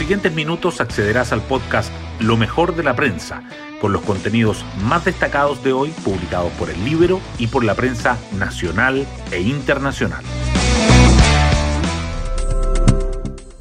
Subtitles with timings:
[0.00, 3.42] siguientes minutos accederás al podcast Lo mejor de la prensa,
[3.82, 8.16] con los contenidos más destacados de hoy publicados por el Libro y por la prensa
[8.38, 10.24] nacional e internacional.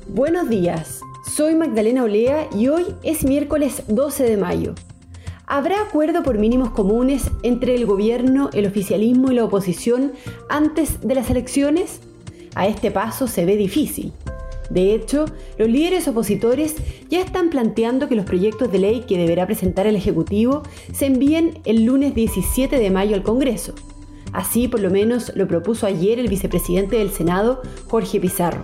[0.07, 4.75] Buenos días, soy Magdalena Olea y hoy es miércoles 12 de mayo.
[5.45, 10.13] ¿Habrá acuerdo por mínimos comunes entre el gobierno, el oficialismo y la oposición
[10.47, 11.99] antes de las elecciones?
[12.55, 14.13] A este paso se ve difícil.
[14.69, 15.25] De hecho,
[15.57, 16.75] los líderes opositores
[17.09, 21.59] ya están planteando que los proyectos de ley que deberá presentar el Ejecutivo se envíen
[21.65, 23.73] el lunes 17 de mayo al Congreso.
[24.31, 28.61] Así por lo menos lo propuso ayer el vicepresidente del Senado, Jorge Pizarro.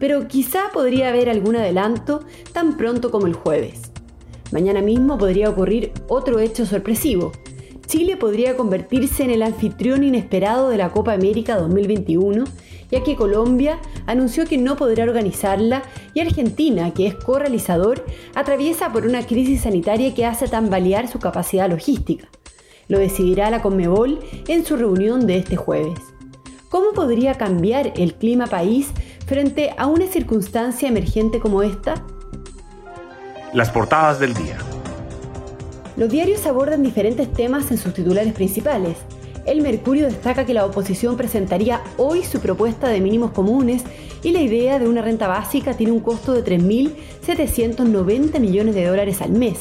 [0.00, 2.20] Pero quizá podría haber algún adelanto
[2.52, 3.92] tan pronto como el jueves.
[4.50, 7.32] Mañana mismo podría ocurrir otro hecho sorpresivo.
[7.86, 12.44] Chile podría convertirse en el anfitrión inesperado de la Copa América 2021,
[12.90, 15.82] ya que Colombia anunció que no podrá organizarla
[16.14, 18.04] y Argentina, que es co-realizador,
[18.34, 22.28] atraviesa por una crisis sanitaria que hace tambalear su capacidad logística.
[22.88, 25.98] Lo decidirá la Conmebol en su reunión de este jueves.
[26.70, 28.88] ¿Cómo podría cambiar el clima país
[29.26, 32.02] frente a una circunstancia emergente como esta?
[33.52, 34.58] Las portadas del día.
[35.96, 38.98] Los diarios abordan diferentes temas en sus titulares principales.
[39.48, 43.82] El Mercurio destaca que la oposición presentaría hoy su propuesta de mínimos comunes
[44.22, 49.22] y la idea de una renta básica tiene un costo de 3.790 millones de dólares
[49.22, 49.56] al mes.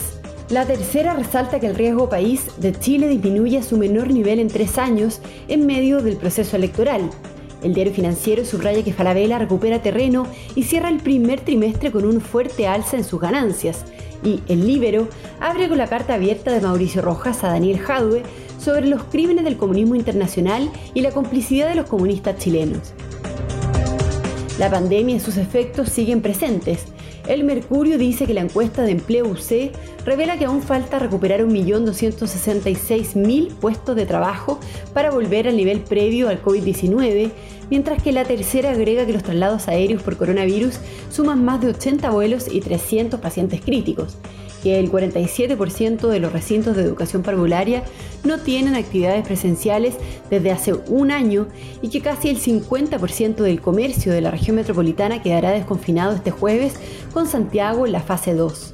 [0.49, 4.49] La tercera resalta que el riesgo país de Chile disminuye a su menor nivel en
[4.49, 7.09] tres años en medio del proceso electoral.
[7.63, 12.19] El diario financiero subraya que Falabella recupera terreno y cierra el primer trimestre con un
[12.19, 13.85] fuerte alza en sus ganancias.
[14.23, 15.07] Y El Libero
[15.39, 18.23] abre con la carta abierta de Mauricio Rojas a Daniel Jadwe
[18.59, 22.93] sobre los crímenes del comunismo internacional y la complicidad de los comunistas chilenos.
[24.59, 26.85] La pandemia y sus efectos siguen presentes.
[27.27, 29.71] El Mercurio dice que la encuesta de empleo UC
[30.07, 34.57] revela que aún falta recuperar 1.266.000 puestos de trabajo
[34.93, 37.31] para volver al nivel previo al COVID-19,
[37.69, 42.09] mientras que la tercera agrega que los traslados aéreos por coronavirus suman más de 80
[42.09, 44.15] vuelos y 300 pacientes críticos,
[44.63, 47.83] que el 47% de los recintos de educación parvularia
[48.23, 49.95] no tienen actividades presenciales
[50.29, 51.47] desde hace un año
[51.81, 56.75] y que casi el 50% del comercio de la región metropolitana quedará desconfinado este jueves
[57.13, 58.71] con Santiago en la fase 2.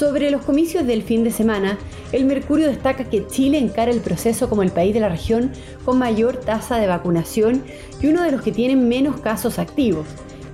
[0.00, 1.78] Sobre los comicios del fin de semana,
[2.10, 5.52] el Mercurio destaca que Chile encara el proceso como el país de la región
[5.84, 7.62] con mayor tasa de vacunación
[8.00, 10.06] y uno de los que tienen menos casos activos,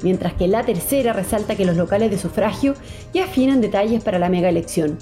[0.02, 2.74] mientras que la tercera resalta que los locales de sufragio
[3.14, 4.98] ya afinan detalles para la mega elección.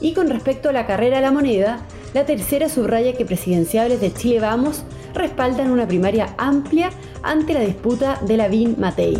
[0.00, 1.80] Y con respecto a la carrera a la moneda,
[2.14, 6.90] la tercera subraya que presidenciables de Chile Vamos respaldan una primaria amplia
[7.24, 9.18] ante la disputa de la Bin Matei.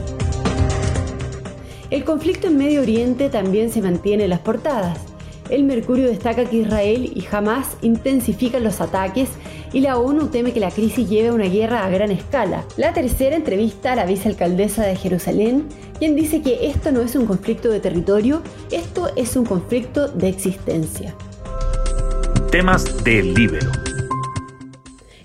[1.91, 4.99] El conflicto en Medio Oriente también se mantiene en las portadas.
[5.49, 9.31] El Mercurio destaca que Israel y Hamas intensifican los ataques
[9.73, 12.65] y la ONU teme que la crisis lleve a una guerra a gran escala.
[12.77, 15.65] La tercera entrevista a la vicealcaldesa de Jerusalén,
[15.99, 20.29] quien dice que esto no es un conflicto de territorio, esto es un conflicto de
[20.29, 21.15] existencia.
[22.51, 23.61] Temas del libro.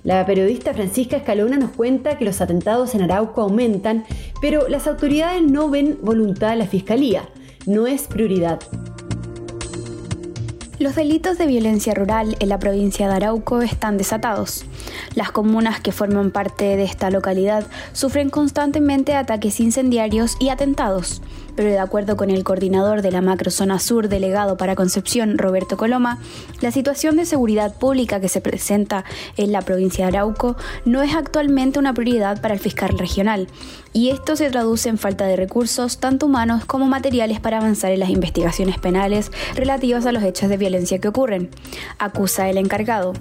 [0.03, 4.03] La periodista Francisca Escalona nos cuenta que los atentados en Arauco aumentan,
[4.43, 7.29] pero las autoridades no ven voluntad de la Fiscalía.
[7.65, 8.59] No es prioridad.
[10.79, 14.65] Los delitos de violencia rural en la provincia de Arauco están desatados.
[15.15, 21.21] Las comunas que forman parte de esta localidad sufren constantemente ataques incendiarios y atentados
[21.55, 26.19] pero de acuerdo con el coordinador de la macrozona sur delegado para Concepción, Roberto Coloma,
[26.61, 29.05] la situación de seguridad pública que se presenta
[29.37, 30.55] en la provincia de Arauco
[30.85, 33.47] no es actualmente una prioridad para el fiscal regional,
[33.93, 37.99] y esto se traduce en falta de recursos, tanto humanos como materiales, para avanzar en
[37.99, 41.49] las investigaciones penales relativas a los hechos de violencia que ocurren,
[41.99, 43.13] acusa el encargado.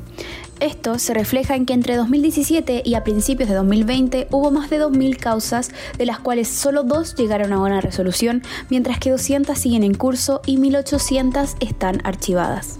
[0.60, 4.80] Esto se refleja en que entre 2017 y a principios de 2020 hubo más de
[4.80, 9.82] 2.000 causas, de las cuales solo dos llegaron a una resolución, mientras que 200 siguen
[9.82, 12.78] en curso y 1.800 están archivadas.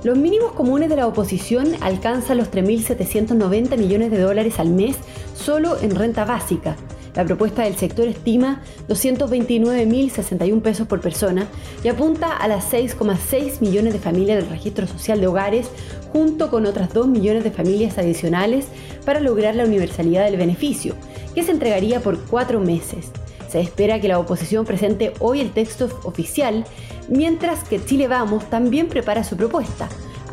[0.03, 4.97] Los mínimos comunes de la oposición alcanzan los 3.790 millones de dólares al mes
[5.35, 6.75] solo en renta básica.
[7.15, 11.47] La propuesta del sector estima 229.061 pesos por persona
[11.83, 15.69] y apunta a las 6,6 millones de familias del registro social de hogares,
[16.11, 18.67] junto con otras 2 millones de familias adicionales
[19.05, 20.95] para lograr la universalidad del beneficio,
[21.33, 23.11] que se entregaría por cuatro meses.
[23.47, 26.65] Se espera que la oposición presente hoy el texto oficial,
[27.07, 29.87] mientras que Chile Vamos también prepara su propuesta.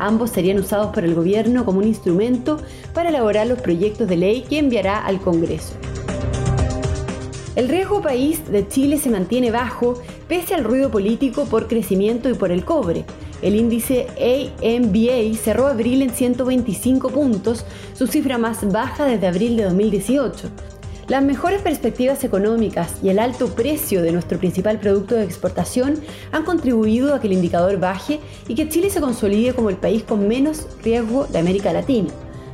[0.05, 2.59] Ambos serían usados por el gobierno como un instrumento
[2.93, 5.75] para elaborar los proyectos de ley que enviará al Congreso.
[7.55, 9.93] El riesgo país de Chile se mantiene bajo
[10.27, 13.05] pese al ruido político por crecimiento y por el cobre.
[13.41, 14.07] El índice
[14.61, 20.49] AMBA cerró abril en 125 puntos, su cifra más baja desde abril de 2018.
[21.09, 25.99] Las mejores perspectivas económicas y el alto precio de nuestro principal producto de exportación
[26.31, 30.03] han contribuido a que el indicador baje y que Chile se consolide como el país
[30.03, 32.07] con menos riesgo de América Latina.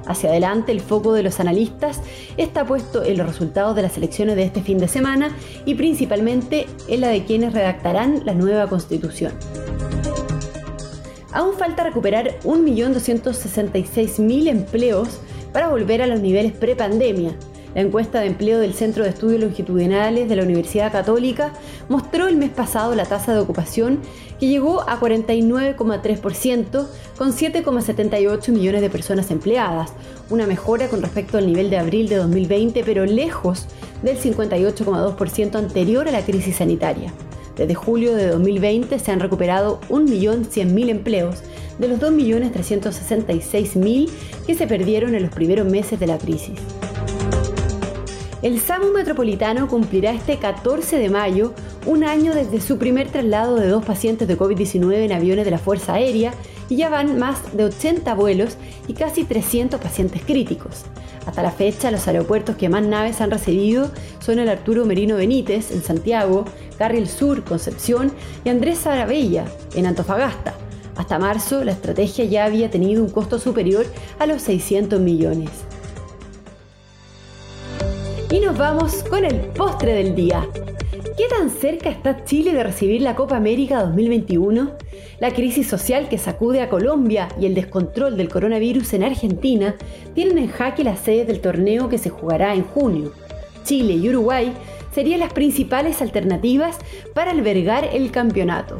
[0.07, 2.01] Hacia adelante, el foco de los analistas
[2.37, 5.29] está puesto en los resultados de las elecciones de este fin de semana
[5.65, 9.33] y principalmente en la de quienes redactarán la nueva constitución.
[11.31, 15.19] Aún falta recuperar 1.266.000 empleos
[15.53, 17.35] para volver a los niveles pre-pandemia,
[17.75, 21.53] la encuesta de empleo del Centro de Estudios Longitudinales de la Universidad Católica
[21.87, 23.99] mostró el mes pasado la tasa de ocupación
[24.39, 26.87] que llegó a 49,3%
[27.17, 29.93] con 7,78 millones de personas empleadas,
[30.29, 33.67] una mejora con respecto al nivel de abril de 2020, pero lejos
[34.01, 37.13] del 58,2% anterior a la crisis sanitaria.
[37.57, 41.43] Desde julio de 2020 se han recuperado 1.100.000 empleos
[41.77, 44.09] de los 2.366.000
[44.47, 46.57] que se perdieron en los primeros meses de la crisis.
[48.41, 51.53] El SAMU Metropolitano cumplirá este 14 de mayo
[51.85, 55.57] un año desde su primer traslado de dos pacientes de COVID-19 en aviones de la
[55.57, 56.33] Fuerza Aérea
[56.69, 58.55] y ya van más de 80 vuelos
[58.87, 60.85] y casi 300 pacientes críticos.
[61.25, 65.71] Hasta la fecha, los aeropuertos que más naves han recibido son el Arturo Merino Benítez
[65.71, 66.45] en Santiago,
[66.77, 68.13] Carril Sur, Concepción
[68.45, 69.43] y Andrés Sarabella
[69.75, 70.53] en Antofagasta.
[70.95, 73.85] Hasta marzo, la estrategia ya había tenido un costo superior
[74.17, 75.49] a los 600 millones.
[78.49, 80.49] Nos vamos con el postre del día.
[81.15, 84.71] ¿Qué tan cerca está Chile de recibir la Copa América 2021?
[85.19, 89.75] La crisis social que sacude a Colombia y el descontrol del coronavirus en Argentina
[90.15, 93.11] tienen en jaque las sedes del torneo que se jugará en junio.
[93.65, 94.51] Chile y Uruguay
[94.95, 96.79] serían las principales alternativas
[97.13, 98.79] para albergar el campeonato.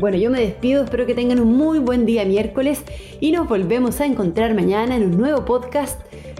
[0.00, 2.82] Bueno, yo me despido, espero que tengan un muy buen día miércoles
[3.20, 6.00] y nos volvemos a encontrar mañana en un nuevo podcast